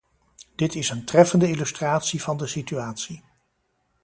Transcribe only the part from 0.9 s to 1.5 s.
treffende